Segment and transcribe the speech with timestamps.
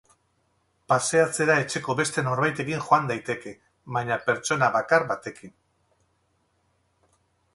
[0.91, 3.53] Paseatzera etxeko beste norbaitekin joan daiteke,
[3.97, 5.55] baina pertsona bakar batekin.